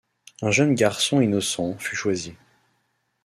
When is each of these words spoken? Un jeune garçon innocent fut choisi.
Un 0.41 0.49
jeune 0.49 0.73
garçon 0.73 1.21
innocent 1.21 1.77
fut 1.77 1.95
choisi. 1.95 2.33